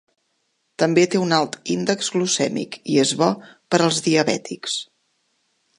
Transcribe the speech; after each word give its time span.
També 0.83 1.03
té 1.15 1.19
un 1.25 1.35
alt 1.39 1.57
índex 1.75 2.09
glucèmic 2.15 2.81
i 2.95 2.99
és 3.05 3.15
bo 3.23 3.29
per 3.75 3.83
als 3.89 4.03
diabètics. 4.09 4.81